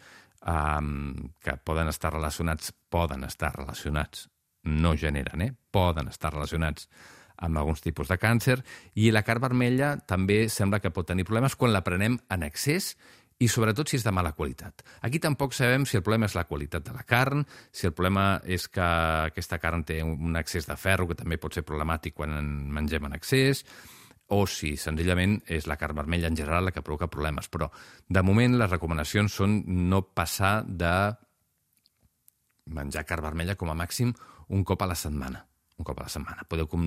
um, 0.42 1.30
que 1.42 1.56
poden 1.64 1.88
estar 1.88 2.12
relacionats, 2.12 2.72
poden 2.90 3.24
estar 3.24 3.54
relacionats, 3.56 4.28
no 4.66 4.96
generen, 4.96 5.42
eh? 5.42 5.52
poden 5.70 6.08
estar 6.08 6.32
relacionats 6.34 6.88
amb 7.36 7.60
alguns 7.60 7.82
tipus 7.84 8.08
de 8.08 8.16
càncer, 8.18 8.62
i 8.96 9.10
la 9.12 9.22
carn 9.22 9.44
vermella 9.44 9.96
també 10.08 10.46
sembla 10.48 10.80
que 10.80 10.90
pot 10.90 11.06
tenir 11.06 11.26
problemes 11.28 11.56
quan 11.56 11.74
la 11.74 11.84
prenem 11.84 12.18
en 12.32 12.46
excés 12.46 12.94
i 13.38 13.48
sobretot 13.52 13.90
si 13.90 13.98
és 13.98 14.04
de 14.06 14.12
mala 14.16 14.32
qualitat. 14.32 14.80
Aquí 15.04 15.20
tampoc 15.20 15.52
sabem 15.52 15.84
si 15.84 15.98
el 15.98 16.04
problema 16.04 16.28
és 16.28 16.36
la 16.36 16.46
qualitat 16.48 16.86
de 16.86 16.94
la 16.96 17.04
carn, 17.04 17.44
si 17.72 17.86
el 17.88 17.92
problema 17.92 18.40
és 18.44 18.64
que 18.72 18.80
aquesta 18.82 19.60
carn 19.60 19.84
té 19.84 20.00
un 20.02 20.36
excés 20.40 20.68
de 20.68 20.76
ferro, 20.80 21.08
que 21.08 21.18
també 21.18 21.36
pot 21.36 21.52
ser 21.52 21.66
problemàtic 21.68 22.16
quan 22.16 22.32
en 22.38 22.48
mengem 22.72 23.04
en 23.04 23.16
excés, 23.18 23.66
o 24.34 24.42
si 24.50 24.74
senzillament 24.80 25.38
és 25.46 25.68
la 25.70 25.76
carn 25.78 25.96
vermella 25.98 26.30
en 26.30 26.36
general 26.38 26.66
la 26.66 26.72
que 26.74 26.82
provoca 26.82 27.10
problemes. 27.12 27.48
Però, 27.52 27.70
de 28.08 28.22
moment, 28.26 28.56
les 28.58 28.70
recomanacions 28.70 29.36
són 29.38 29.60
no 29.66 30.02
passar 30.16 30.64
de 30.66 30.94
menjar 32.66 33.06
carn 33.06 33.28
vermella 33.28 33.54
com 33.54 33.70
a 33.70 33.78
màxim 33.78 34.12
un 34.48 34.64
cop 34.66 34.82
a 34.82 34.90
la 34.90 34.98
setmana. 34.98 35.44
Un 35.76 35.86
cop 35.86 36.00
a 36.00 36.06
la 36.06 36.12
setmana. 36.12 36.46
Podeu 36.48 36.66
com 36.70 36.82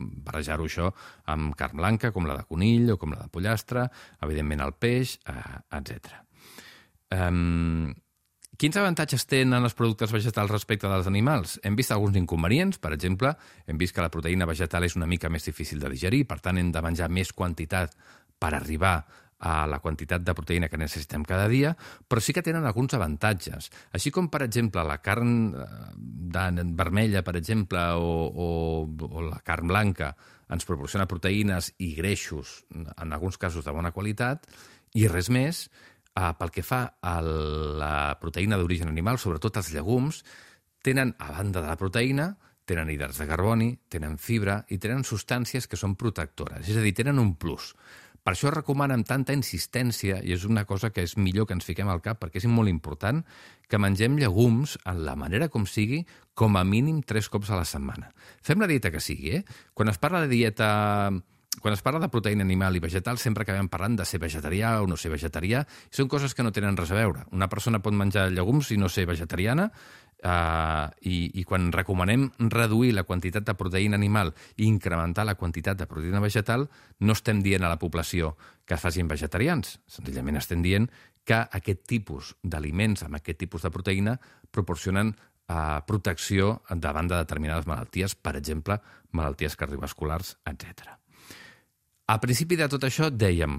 barrejar-ho 0.00 0.66
això 0.68 0.90
amb 1.32 1.54
carn 1.58 1.80
blanca, 1.80 2.12
com 2.12 2.28
la 2.28 2.38
de 2.38 2.46
conill 2.48 2.94
o 2.94 2.98
com 3.00 3.12
la 3.14 3.24
de 3.24 3.32
pollastre, 3.32 3.88
evidentment 4.24 4.62
el 4.64 4.76
peix, 4.80 5.18
eh, 5.28 5.58
etc. 5.76 6.14
Um, 7.10 7.90
quins 8.60 8.76
avantatges 8.76 9.24
tenen 9.24 9.64
els 9.64 9.74
productes 9.76 10.12
vegetals 10.12 10.52
respecte 10.52 10.88
dels 10.90 11.08
animals? 11.08 11.56
Hem 11.64 11.78
vist 11.78 11.94
alguns 11.94 12.18
inconvenients, 12.20 12.76
per 12.82 12.92
exemple, 12.92 13.32
hem 13.66 13.78
vist 13.80 13.96
que 13.96 14.04
la 14.04 14.12
proteïna 14.12 14.48
vegetal 14.48 14.84
és 14.84 14.98
una 14.98 15.08
mica 15.08 15.30
més 15.32 15.48
difícil 15.48 15.80
de 15.80 15.88
digerir, 15.88 16.26
per 16.28 16.40
tant 16.44 16.60
hem 16.60 16.68
de 16.74 16.82
menjar 16.84 17.08
més 17.08 17.32
quantitat 17.32 17.96
per 18.40 18.52
arribar 18.52 18.98
a 19.40 19.64
la 19.64 19.78
quantitat 19.80 20.20
de 20.20 20.34
proteïna 20.36 20.68
que 20.68 20.76
necessitem 20.76 21.24
cada 21.24 21.46
dia, 21.48 21.72
però 22.06 22.20
sí 22.20 22.34
que 22.36 22.44
tenen 22.44 22.66
alguns 22.68 22.92
avantatges. 22.98 23.70
Així 23.96 24.12
com, 24.12 24.28
per 24.28 24.42
exemple, 24.44 24.84
la 24.84 24.98
carn 25.00 25.54
eh, 25.56 25.70
de 26.36 26.66
vermella, 26.76 27.24
per 27.24 27.38
exemple, 27.40 27.80
o, 27.96 28.26
o, 28.28 28.50
o 29.08 29.24
la 29.24 29.40
carn 29.40 29.72
blanca 29.72 30.12
ens 30.52 30.68
proporciona 30.68 31.08
proteïnes 31.08 31.72
i 31.80 31.94
greixos, 31.96 32.66
en 32.74 33.16
alguns 33.16 33.40
casos 33.40 33.64
de 33.64 33.72
bona 33.72 33.94
qualitat, 33.96 34.44
i 34.98 35.06
res 35.08 35.30
més, 35.32 35.68
eh, 36.16 36.30
pel 36.38 36.52
que 36.54 36.64
fa 36.66 36.82
a 37.00 37.16
la 37.22 37.94
proteïna 38.20 38.58
d'origen 38.60 38.90
animal, 38.90 39.18
sobretot 39.18 39.60
els 39.60 39.72
llegums, 39.74 40.22
tenen, 40.82 41.14
a 41.18 41.32
banda 41.36 41.62
de 41.62 41.68
la 41.68 41.78
proteïna, 41.80 42.32
tenen 42.70 42.90
hidrats 42.92 43.18
de 43.18 43.26
carboni, 43.26 43.72
tenen 43.90 44.16
fibra 44.22 44.60
i 44.70 44.78
tenen 44.78 45.02
substàncies 45.06 45.66
que 45.66 45.78
són 45.80 45.96
protectores, 45.98 46.68
és 46.68 46.78
a 46.78 46.84
dir, 46.84 46.94
tenen 46.94 47.18
un 47.18 47.34
plus. 47.34 47.74
Per 48.20 48.34
això 48.34 48.50
recomana 48.52 48.94
amb 48.98 49.06
tanta 49.08 49.32
insistència, 49.32 50.18
i 50.20 50.34
és 50.34 50.44
una 50.44 50.66
cosa 50.68 50.90
que 50.92 51.02
és 51.06 51.16
millor 51.16 51.46
que 51.48 51.56
ens 51.56 51.64
fiquem 51.64 51.88
al 51.88 52.02
cap 52.04 52.20
perquè 52.20 52.42
és 52.42 52.46
molt 52.52 52.68
important, 52.68 53.22
que 53.66 53.80
mengem 53.80 54.18
llegums 54.20 54.76
en 54.84 55.00
la 55.06 55.16
manera 55.16 55.48
com 55.48 55.64
sigui, 55.66 56.02
com 56.36 56.58
a 56.60 56.64
mínim 56.64 57.00
tres 57.00 57.30
cops 57.32 57.50
a 57.50 57.56
la 57.56 57.64
setmana. 57.64 58.12
Fem 58.44 58.60
la 58.60 58.68
dieta 58.68 58.92
que 58.92 59.00
sigui, 59.00 59.38
eh? 59.40 59.42
Quan 59.74 59.88
es 59.88 59.98
parla 59.98 60.20
de 60.26 60.30
dieta 60.34 60.68
quan 61.58 61.74
es 61.74 61.82
parla 61.82 61.98
de 62.00 62.08
proteïna 62.08 62.44
animal 62.46 62.76
i 62.78 62.82
vegetal 62.82 63.18
sempre 63.18 63.42
acabem 63.42 63.68
parlant 63.68 63.96
de 63.98 64.06
ser 64.06 64.20
vegetarià 64.22 64.76
o 64.80 64.86
no 64.86 64.96
ser 64.96 65.10
vegetarià 65.10 65.64
i 65.66 65.96
són 65.96 66.08
coses 66.08 66.34
que 66.34 66.44
no 66.46 66.52
tenen 66.54 66.78
res 66.78 66.92
a 66.94 67.00
veure. 67.00 67.26
Una 67.34 67.50
persona 67.50 67.82
pot 67.82 67.96
menjar 67.96 68.30
llegums 68.30 68.70
i 68.70 68.78
no 68.78 68.88
ser 68.88 69.04
vegetariana 69.10 69.66
eh, 70.22 70.86
i, 71.10 71.16
i 71.40 71.44
quan 71.44 71.72
recomanem 71.74 72.28
reduir 72.54 72.94
la 72.94 73.04
quantitat 73.08 73.44
de 73.48 73.56
proteïna 73.58 73.98
animal 73.98 74.32
i 74.56 74.68
incrementar 74.68 75.26
la 75.26 75.34
quantitat 75.34 75.80
de 75.80 75.88
proteïna 75.90 76.22
vegetal 76.22 76.68
no 77.00 77.18
estem 77.18 77.42
dient 77.42 77.66
a 77.66 77.72
la 77.72 77.80
població 77.82 78.36
que 78.64 78.78
es 78.78 78.84
facin 78.84 79.10
vegetarians, 79.10 79.80
senzillament 79.90 80.38
estem 80.38 80.62
dient 80.62 80.86
que 81.26 81.42
aquest 81.42 81.82
tipus 81.90 82.34
d'aliments 82.42 83.02
amb 83.04 83.18
aquest 83.18 83.42
tipus 83.42 83.66
de 83.66 83.72
proteïna 83.74 84.16
proporcionen 84.54 85.12
eh, 85.12 85.82
protecció 85.86 86.60
davant 86.70 87.10
de 87.10 87.18
determinades 87.18 87.66
malalties, 87.66 88.14
per 88.14 88.38
exemple, 88.38 88.78
malalties 89.12 89.58
cardiovasculars, 89.58 90.38
etc. 90.46 90.99
A 92.10 92.16
principi 92.18 92.56
de 92.58 92.66
tot 92.66 92.82
això 92.82 93.06
dèiem, 93.14 93.52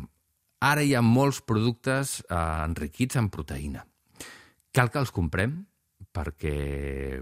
ara 0.68 0.82
hi 0.84 0.90
ha 0.98 1.02
molts 1.06 1.38
productes 1.48 2.18
eh, 2.26 2.36
enriquits 2.66 3.16
en 3.16 3.30
proteïna. 3.32 3.86
Cal 4.76 4.92
que 4.92 5.00
els 5.00 5.14
comprem 5.16 5.54
perquè, 6.12 7.22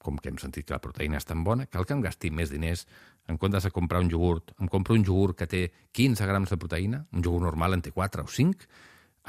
com 0.00 0.16
que 0.16 0.32
hem 0.32 0.38
sentit 0.40 0.64
que 0.64 0.72
la 0.72 0.80
proteïna 0.80 1.20
és 1.20 1.28
tan 1.28 1.42
bona, 1.44 1.66
cal 1.68 1.84
que 1.84 1.92
em 1.92 2.00
gasti 2.00 2.32
més 2.32 2.48
diners 2.54 2.86
en 3.28 3.36
comptes 3.36 3.68
de 3.68 3.74
comprar 3.76 4.00
un 4.00 4.08
iogurt. 4.08 4.54
Em 4.56 4.72
compro 4.72 4.96
un 4.96 5.04
iogurt 5.04 5.42
que 5.42 5.50
té 5.52 5.62
15 5.92 6.32
grams 6.32 6.56
de 6.56 6.60
proteïna, 6.64 7.04
un 7.12 7.20
iogurt 7.20 7.44
normal 7.50 7.76
en 7.76 7.84
té 7.84 7.92
4 7.92 8.24
o 8.24 8.34
5, 8.40 8.72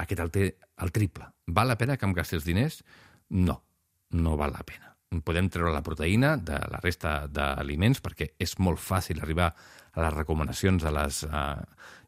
aquest 0.06 0.24
el 0.24 0.32
té 0.32 0.50
el 0.56 0.96
triple. 0.96 1.28
Val 1.52 1.68
la 1.68 1.76
pena 1.76 2.00
que 2.00 2.08
em 2.08 2.16
gasti 2.16 2.40
els 2.40 2.48
diners? 2.48 2.80
No, 3.36 3.60
no 4.16 4.40
val 4.40 4.56
la 4.56 4.64
pena. 4.64 4.94
Podem 5.20 5.52
treure 5.52 5.70
la 5.76 5.84
proteïna 5.84 6.38
de 6.40 6.64
la 6.72 6.80
resta 6.80 7.26
d'aliments 7.28 8.00
perquè 8.00 8.32
és 8.40 8.56
molt 8.56 8.80
fàcil 8.80 9.20
arribar 9.20 9.52
a 9.96 10.04
les 10.04 10.14
recomanacions 10.14 10.84
de 10.84 10.92
les 10.92 11.22
eh, 11.24 11.42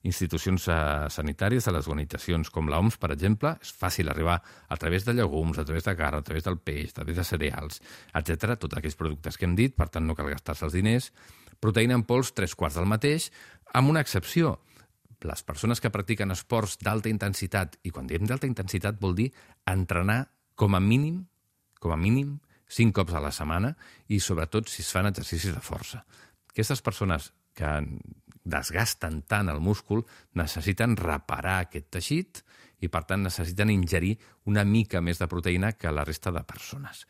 institucions 0.09 0.68
eh, 0.68 0.76
sanitàries, 1.11 1.64
de 1.64 1.73
les 1.73 1.88
organitzacions 1.88 2.50
com 2.52 2.68
l'OMS, 2.68 2.99
per 3.00 3.11
exemple, 3.14 3.54
és 3.64 3.73
fàcil 3.73 4.12
arribar 4.12 4.37
a 4.68 4.78
través 4.80 5.07
de 5.09 5.16
llegums, 5.16 5.59
a 5.59 5.64
través 5.64 5.88
de 5.88 5.97
carn, 5.97 6.21
a 6.21 6.26
través 6.26 6.45
del 6.45 6.61
peix, 6.61 6.92
a 6.92 7.00
través 7.00 7.16
de 7.16 7.25
cereals, 7.25 7.80
etc. 8.21 8.54
tots 8.61 8.76
aquells 8.76 8.99
productes 9.00 9.40
que 9.40 9.49
hem 9.49 9.57
dit, 9.59 9.75
per 9.75 9.88
tant 9.88 10.07
no 10.07 10.16
cal 10.18 10.28
gastar-se 10.30 10.68
els 10.68 10.76
diners. 10.76 11.11
Proteïna 11.59 11.97
en 11.99 12.04
pols, 12.07 12.35
tres 12.37 12.54
quarts 12.54 12.76
del 12.78 12.87
mateix, 12.87 13.30
amb 13.75 13.90
una 13.90 14.04
excepció. 14.04 14.59
Les 15.25 15.42
persones 15.42 15.80
que 15.83 15.90
practiquen 15.90 16.30
esports 16.30 16.76
d'alta 16.85 17.11
intensitat, 17.11 17.80
i 17.83 17.90
quan 17.90 18.07
diem 18.07 18.28
d'alta 18.28 18.47
intensitat 18.47 19.00
vol 19.00 19.16
dir 19.18 19.33
entrenar 19.66 20.28
com 20.54 20.76
a 20.76 20.80
mínim, 20.80 21.25
com 21.80 21.90
a 21.95 21.99
mínim, 21.99 22.37
cinc 22.68 22.95
cops 22.95 23.16
a 23.16 23.23
la 23.25 23.33
setmana 23.33 23.73
i 24.12 24.21
sobretot 24.21 24.68
si 24.68 24.85
es 24.85 24.92
fan 24.92 25.09
exercicis 25.09 25.54
de 25.54 25.62
força. 25.64 26.04
Aquestes 26.52 26.83
persones 26.85 27.33
que 27.59 27.73
desgasten 28.49 29.23
tant 29.29 29.50
el 29.53 29.61
múscul 29.61 30.05
necessiten 30.38 30.97
reparar 30.97 31.59
aquest 31.65 31.91
teixit 31.99 32.43
i, 32.81 32.88
per 32.88 33.03
tant, 33.09 33.25
necessiten 33.27 33.73
ingerir 33.75 34.15
una 34.49 34.65
mica 34.65 35.03
més 35.03 35.19
de 35.21 35.29
proteïna 35.29 35.75
que 35.75 35.93
la 35.93 36.07
resta 36.07 36.33
de 36.33 36.45
persones. 36.47 37.05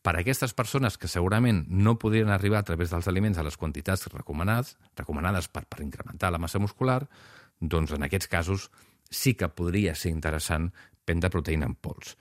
Per 0.00 0.14
a 0.14 0.20
aquestes 0.22 0.54
persones 0.56 0.96
que 0.96 1.10
segurament 1.12 1.66
no 1.68 1.98
podrien 2.00 2.30
arribar 2.32 2.62
a 2.62 2.66
través 2.70 2.92
dels 2.92 3.08
aliments 3.10 3.38
a 3.38 3.44
les 3.44 3.58
quantitats 3.60 4.08
recomanades, 4.14 4.78
recomanades 4.96 5.50
per, 5.52 5.66
per 5.68 5.82
incrementar 5.84 6.32
la 6.32 6.40
massa 6.40 6.58
muscular, 6.62 7.02
doncs 7.60 7.92
en 7.92 8.08
aquests 8.08 8.30
casos 8.32 8.70
sí 9.10 9.34
que 9.36 9.50
podria 9.52 9.92
ser 9.94 10.14
interessant 10.14 10.70
prendre 11.04 11.30
proteïna 11.32 11.68
en 11.68 11.76
pols. 11.76 12.14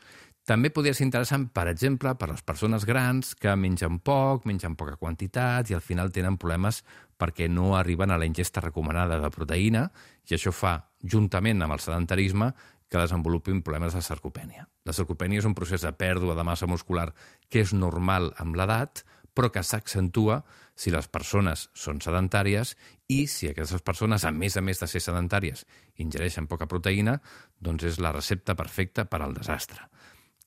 També 0.49 0.71
podria 0.73 0.95
ser 0.97 1.05
interessant, 1.05 1.43
per 1.53 1.67
exemple, 1.69 2.15
per 2.17 2.31
les 2.31 2.41
persones 2.41 2.81
grans 2.89 3.35
que 3.37 3.51
mengen 3.53 3.99
poc, 4.01 4.47
mengen 4.49 4.73
poca 4.79 4.95
quantitat 4.97 5.69
i 5.69 5.75
al 5.77 5.83
final 5.85 6.09
tenen 6.09 6.39
problemes 6.41 6.79
perquè 7.21 7.45
no 7.53 7.75
arriben 7.77 8.09
a 8.09 8.17
la 8.17 8.25
ingesta 8.25 8.63
recomanada 8.65 9.19
de 9.21 9.29
proteïna 9.29 9.83
i 10.25 10.33
això 10.33 10.49
fa, 10.49 10.71
juntament 11.05 11.61
amb 11.61 11.75
el 11.75 11.83
sedentarisme, 11.83 12.49
que 12.89 12.97
desenvolupin 12.97 13.61
problemes 13.61 13.93
de 13.93 14.01
sarcopènia. 14.01 14.65
La 14.89 14.95
sarcopènia 14.97 15.43
és 15.43 15.45
un 15.45 15.53
procés 15.53 15.85
de 15.85 15.93
pèrdua 15.93 16.33
de 16.33 16.47
massa 16.47 16.65
muscular 16.65 17.11
que 17.45 17.61
és 17.61 17.75
normal 17.77 18.31
amb 18.41 18.57
l'edat, 18.57 19.03
però 19.37 19.51
que 19.53 19.61
s'accentua 19.61 20.41
si 20.73 20.89
les 20.89 21.05
persones 21.13 21.67
són 21.77 22.01
sedentàries 22.01 22.73
i 23.05 23.27
si 23.29 23.51
aquestes 23.51 23.85
persones, 23.85 24.25
a 24.25 24.33
més 24.33 24.57
a 24.57 24.65
més 24.65 24.81
de 24.81 24.89
ser 24.89 25.03
sedentàries, 25.05 25.67
ingereixen 26.01 26.49
poca 26.49 26.65
proteïna, 26.65 27.19
doncs 27.61 27.85
és 27.85 28.01
la 28.01 28.15
recepta 28.17 28.57
perfecta 28.57 29.05
per 29.05 29.21
al 29.21 29.37
desastre. 29.37 29.85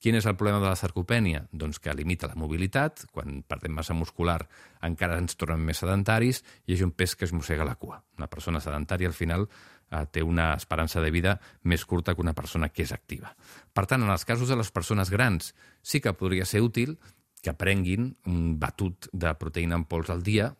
Quin 0.03 0.17
és 0.19 0.27
el 0.27 0.35
problema 0.35 0.59
de 0.59 0.67
la 0.67 0.79
sarcopènia? 0.79 1.45
Doncs 1.55 1.79
que 1.79 1.93
limita 1.95 2.27
la 2.27 2.35
mobilitat, 2.35 3.05
quan 3.15 3.45
perdem 3.47 3.77
massa 3.77 3.95
muscular 3.95 4.41
encara 4.83 5.21
ens 5.23 5.39
tornem 5.39 5.63
més 5.63 5.79
sedentaris 5.79 6.43
i 6.67 6.75
és 6.75 6.83
un 6.83 6.91
pes 6.91 7.15
que 7.15 7.29
es 7.29 7.35
mossega 7.37 7.67
la 7.69 7.77
cua. 7.79 8.01
Una 8.19 8.27
persona 8.27 8.59
sedentària 8.65 9.07
al 9.07 9.15
final 9.15 9.47
eh, 9.47 10.03
té 10.11 10.25
una 10.27 10.57
esperança 10.59 11.01
de 11.05 11.13
vida 11.15 11.37
més 11.63 11.87
curta 11.87 12.17
que 12.17 12.25
una 12.25 12.35
persona 12.35 12.73
que 12.75 12.83
és 12.83 12.91
activa. 12.91 13.31
Per 13.71 13.87
tant, 13.87 14.03
en 14.03 14.11
els 14.11 14.27
casos 14.27 14.51
de 14.51 14.59
les 14.59 14.75
persones 14.75 15.13
grans 15.15 15.55
sí 15.87 16.03
que 16.03 16.17
podria 16.19 16.51
ser 16.51 16.65
útil 16.67 16.99
que 17.43 17.55
prenguin 17.55 18.17
un 18.27 18.59
batut 18.59 19.07
de 19.13 19.31
proteïna 19.39 19.79
en 19.79 19.87
pols 19.87 20.11
al 20.11 20.27
dia 20.27 20.51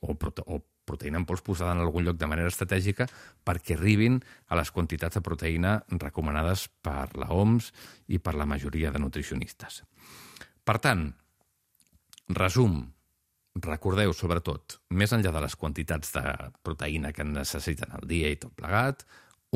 o, 0.00 0.12
o 0.12 0.60
proteïna 0.88 1.20
en 1.20 1.28
pols 1.28 1.44
posada 1.44 1.74
en 1.76 1.84
algun 1.84 2.06
lloc 2.06 2.18
de 2.18 2.28
manera 2.30 2.50
estratègica 2.50 3.06
perquè 3.46 3.76
arribin 3.76 4.18
a 4.48 4.58
les 4.58 4.72
quantitats 4.74 5.18
de 5.18 5.24
proteïna 5.24 5.78
recomanades 6.00 6.66
per 6.82 7.10
la 7.20 7.30
OMS 7.36 7.70
i 8.08 8.18
per 8.18 8.34
la 8.38 8.48
majoria 8.48 8.92
de 8.94 9.02
nutricionistes. 9.02 9.82
Per 10.64 10.78
tant, 10.84 11.06
resum, 12.36 12.80
recordeu 13.64 14.12
sobretot, 14.12 14.78
més 14.90 15.12
enllà 15.12 15.32
de 15.34 15.44
les 15.44 15.56
quantitats 15.56 16.12
de 16.16 16.24
proteïna 16.66 17.12
que 17.12 17.24
necessiten 17.24 17.94
al 17.96 18.04
dia 18.08 18.30
i 18.32 18.40
tot 18.40 18.54
plegat, 18.56 19.04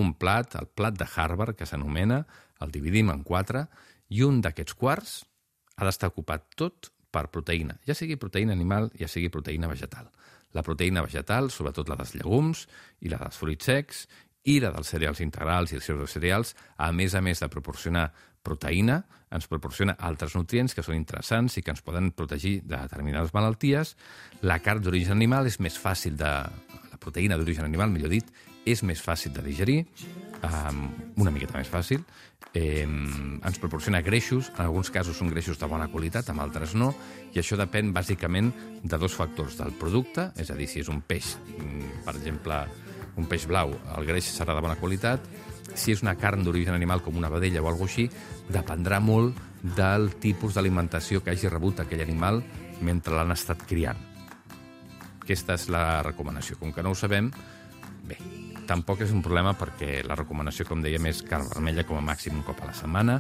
un 0.01 0.15
plat, 0.17 0.55
el 0.57 0.69
plat 0.73 0.97
de 0.97 1.07
Harvard, 1.17 1.57
que 1.57 1.69
s'anomena, 1.69 2.23
el 2.65 2.73
dividim 2.73 3.11
en 3.13 3.23
quatre, 3.25 3.67
I 4.13 4.27
un 4.27 4.43
d'aquests 4.45 4.75
quarts 4.77 5.13
ha 5.77 5.87
d'estar 5.89 6.11
ocupat 6.11 6.51
tot 6.57 6.91
per 7.13 7.31
proteïna, 7.33 7.79
ja 7.89 7.95
sigui 7.97 8.19
proteïna 8.21 8.53
animal, 8.53 8.91
ja 8.99 9.09
sigui 9.09 9.31
proteïna 9.33 9.71
vegetal. 9.71 10.11
La 10.53 10.65
proteïna 10.67 11.05
vegetal, 11.05 11.51
sobretot 11.51 11.89
la 11.89 11.97
dels 12.01 12.15
llegums 12.17 12.67
i 13.01 13.13
la 13.13 13.21
dels 13.23 13.39
fruits 13.41 13.71
secs, 13.71 14.07
i 14.45 14.59
la 14.61 14.73
dels 14.75 14.91
cereals 14.91 15.23
integrals 15.23 15.73
i 15.73 15.79
els 15.79 15.89
cereals, 16.11 16.55
a 16.77 16.91
més 16.93 17.15
a 17.15 17.23
més 17.23 17.41
de 17.41 17.49
proporcionar 17.49 18.09
proteïna, 18.43 19.03
ens 19.33 19.47
proporciona 19.49 19.95
altres 20.03 20.35
nutrients 20.37 20.75
que 20.75 20.85
són 20.85 20.99
interessants 20.99 21.57
i 21.57 21.63
que 21.63 21.73
ens 21.73 21.85
poden 21.85 22.11
protegir 22.13 22.59
de 22.67 22.77
determinades 22.77 23.33
malalties. 23.33 23.95
La 24.43 24.59
carn 24.61 24.83
d'origen 24.83 25.17
animal 25.17 25.49
és 25.49 25.61
més 25.61 25.79
fàcil 25.79 26.19
de... 26.21 26.33
La 26.93 27.01
proteïna 27.03 27.39
d'origen 27.39 27.65
animal, 27.67 27.91
millor 27.91 28.13
dit, 28.13 28.29
és 28.69 28.83
més 28.87 29.01
fàcil 29.03 29.33
de 29.35 29.43
digerir, 29.43 29.81
um, 30.43 30.85
una 31.23 31.33
miqueta 31.33 31.59
més 31.59 31.71
fàcil, 31.71 32.03
eh, 32.55 32.85
ens 32.85 33.61
proporciona 33.63 34.03
greixos, 34.03 34.51
en 34.57 34.65
alguns 34.67 34.91
casos 34.91 35.17
són 35.19 35.31
greixos 35.33 35.59
de 35.61 35.69
bona 35.71 35.89
qualitat, 35.93 36.29
en 36.29 36.41
altres 36.43 36.75
no, 36.75 36.93
i 37.33 37.41
això 37.41 37.57
depèn 37.61 37.93
bàsicament 37.95 38.53
de 38.83 38.99
dos 38.99 39.15
factors, 39.17 39.57
del 39.61 39.73
producte, 39.79 40.31
és 40.37 40.51
a 40.51 40.59
dir, 40.59 40.69
si 40.69 40.83
és 40.83 40.91
un 40.93 41.01
peix, 41.01 41.37
mm, 41.59 42.05
per 42.05 42.17
exemple, 42.17 42.67
un 43.17 43.27
peix 43.29 43.47
blau, 43.47 43.73
el 43.97 44.07
greix 44.07 44.29
serà 44.33 44.55
de 44.55 44.65
bona 44.65 44.77
qualitat, 44.77 45.21
si 45.75 45.93
és 45.93 46.03
una 46.03 46.17
carn 46.17 46.45
d'origen 46.45 46.75
animal 46.75 47.01
com 47.03 47.17
una 47.17 47.31
vedella 47.33 47.63
o 47.63 47.69
alguna 47.69 47.89
així, 47.89 48.11
dependrà 48.53 49.01
molt 49.01 49.37
del 49.63 50.11
tipus 50.21 50.55
d'alimentació 50.55 51.23
que 51.23 51.31
hagi 51.31 51.49
rebut 51.49 51.81
aquell 51.81 52.03
animal 52.03 52.43
mentre 52.83 53.15
l'han 53.15 53.33
estat 53.33 53.63
criant. 53.69 53.99
Aquesta 55.23 55.55
és 55.55 55.69
la 55.71 56.03
recomanació. 56.03 56.59
Com 56.59 56.73
que 56.75 56.83
no 56.83 56.91
ho 56.91 56.99
sabem, 56.99 57.31
bé, 58.09 58.19
tampoc 58.69 59.03
és 59.05 59.13
un 59.15 59.23
problema 59.25 59.55
perquè 59.59 60.03
la 60.07 60.17
recomanació, 60.19 60.67
com 60.69 60.83
dèiem, 60.85 61.09
és 61.11 61.23
carn 61.27 61.49
vermella 61.51 61.85
com 61.89 61.99
a 61.99 62.05
màxim 62.05 62.37
un 62.39 62.45
cop 62.47 62.63
a 62.63 62.71
la 62.71 62.77
setmana, 62.77 63.19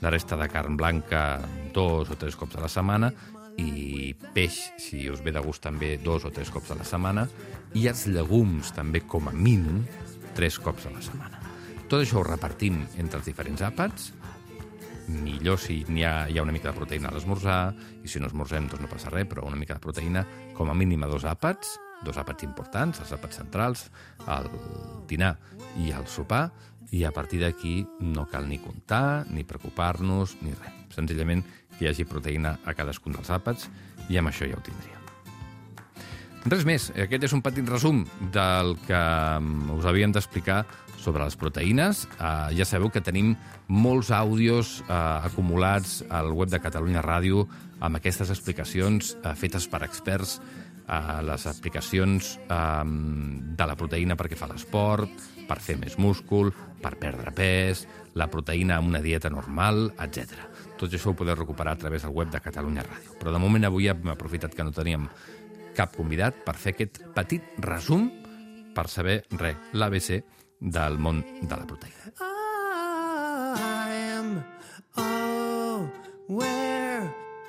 la 0.00 0.12
resta 0.12 0.38
de 0.40 0.48
carn 0.48 0.76
blanca 0.80 1.40
dos 1.74 2.10
o 2.10 2.16
tres 2.16 2.36
cops 2.36 2.56
a 2.56 2.64
la 2.64 2.72
setmana. 2.72 3.12
I 3.60 4.14
peix, 4.32 4.56
si 4.80 5.02
us 5.12 5.20
ve 5.20 5.34
de 5.34 5.42
gust 5.44 5.60
també 5.66 5.98
dos 6.00 6.24
o 6.24 6.30
tres 6.32 6.48
cops 6.52 6.70
a 6.72 6.78
la 6.78 6.86
setmana. 6.88 7.26
I 7.76 7.88
els 7.90 8.06
llegums 8.08 8.72
també 8.72 9.02
com 9.04 9.28
a 9.28 9.34
mínim 9.36 9.82
tres 10.34 10.56
cops 10.62 10.86
a 10.88 10.94
la 10.94 11.02
setmana. 11.04 11.42
Tot 11.90 12.00
això 12.00 12.20
ho 12.20 12.24
repartim 12.24 12.78
entre 13.02 13.18
els 13.20 13.28
diferents 13.28 13.60
àpats, 13.66 14.12
millor 15.10 15.58
si 15.60 15.80
n'hi 15.88 16.04
ha, 16.06 16.28
hi 16.28 16.38
ha 16.38 16.44
una 16.44 16.54
mica 16.54 16.70
de 16.70 16.76
proteïna 16.78 17.10
a 17.10 17.14
l'esmorzar, 17.14 17.60
i 18.04 18.08
si 18.08 18.22
no 18.22 18.30
esmorzem 18.30 18.68
doncs 18.70 18.84
no 18.84 18.90
passa 18.90 19.12
res, 19.12 19.28
però 19.30 19.46
una 19.48 19.58
mica 19.60 19.76
de 19.76 19.84
proteïna 19.84 20.24
com 20.56 20.70
a 20.70 20.76
mínim 20.76 21.02
a 21.04 21.10
dos 21.10 21.26
àpats, 21.28 21.76
dos 22.06 22.16
àpats 22.20 22.46
importants, 22.46 23.00
els 23.02 23.12
àpats 23.16 23.40
centrals, 23.42 23.88
el 24.26 24.48
dinar 25.10 25.34
i 25.80 25.92
el 25.96 26.06
sopar, 26.08 26.48
i 26.90 27.04
a 27.06 27.12
partir 27.14 27.42
d'aquí 27.44 27.84
no 28.02 28.26
cal 28.30 28.48
ni 28.50 28.58
comptar, 28.58 29.26
ni 29.30 29.46
preocupar-nos, 29.46 30.38
ni 30.42 30.54
res. 30.56 30.78
Senzillament 30.96 31.44
que 31.76 31.84
hi 31.84 31.92
hagi 31.92 32.08
proteïna 32.08 32.58
a 32.66 32.74
cadascun 32.74 33.14
dels 33.14 33.30
àpats, 33.30 33.70
i 34.10 34.18
amb 34.18 34.32
això 34.32 34.48
ja 34.48 34.58
ho 34.58 34.64
tindríem. 34.64 34.99
Res 36.48 36.62
més, 36.64 36.86
aquest 36.96 37.26
és 37.26 37.32
un 37.36 37.42
petit 37.44 37.66
resum 37.68 37.98
del 38.32 38.72
que 38.86 38.96
mm, 38.96 39.74
us 39.76 39.84
havíem 39.84 40.12
d'explicar 40.14 40.62
sobre 40.96 41.24
les 41.24 41.36
proteïnes. 41.36 42.06
Uh, 42.16 42.48
ja 42.56 42.64
sabeu 42.64 42.88
que 42.92 43.02
tenim 43.04 43.34
molts 43.68 44.08
àudios 44.08 44.78
uh, 44.86 45.20
acumulats 45.28 45.98
al 46.08 46.32
web 46.32 46.48
de 46.48 46.60
Catalunya 46.62 47.04
Ràdio 47.04 47.44
amb 47.84 48.00
aquestes 48.00 48.32
explicacions 48.32 49.14
uh, 49.20 49.34
fetes 49.36 49.68
per 49.68 49.82
experts 49.84 50.38
uh, 50.40 51.20
les 51.28 51.44
explicacions 51.44 52.34
um, 52.48 53.36
de 53.56 53.68
la 53.68 53.76
proteïna 53.76 54.16
perquè 54.16 54.38
fa 54.38 54.48
l'esport, 54.48 55.12
per 55.48 55.58
fer 55.60 55.76
més 55.80 55.98
múscul, 56.00 56.52
per 56.80 56.94
perdre 57.00 57.34
pes, 57.36 57.84
la 58.16 58.30
proteïna 58.32 58.78
amb 58.80 58.88
una 58.94 59.02
dieta 59.04 59.28
normal, 59.32 59.90
etc. 60.00 60.40
Tot 60.80 60.88
això 60.88 61.12
ho 61.12 61.18
podeu 61.18 61.36
recuperar 61.36 61.76
a 61.76 61.80
través 61.84 62.06
del 62.06 62.16
web 62.16 62.32
de 62.32 62.40
Catalunya 62.40 62.86
Ràdio. 62.86 63.18
Però 63.20 63.32
de 63.34 63.42
moment 63.42 63.68
avui 63.68 63.90
hem 63.92 64.08
aprofitat 64.12 64.56
que 64.56 64.64
no 64.64 64.72
teníem 64.72 65.04
cap 65.76 65.96
convidat 65.96 66.34
per 66.44 66.54
fer 66.58 66.74
aquest 66.74 67.00
petit 67.16 67.42
resum 67.64 68.08
per 68.74 68.86
saber, 68.88 69.22
res, 69.40 69.56
l'ABC 69.74 70.20
del 70.60 70.98
món 70.98 71.22
de 71.42 71.54
la 71.56 71.66
proteïna. 71.66 72.12
I 72.20 73.94
am 74.16 74.44
aware 76.28 77.06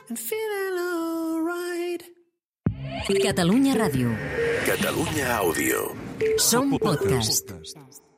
and 0.10 0.20
feeling 0.20 0.78
alright. 0.82 2.04
Catalunya 3.24 3.76
Ràdio. 3.76 4.14
Catalunya 4.66 5.36
Àudio. 5.42 5.92
Som 6.38 6.78
podcast. 6.78 7.52
Podcast. 7.52 8.11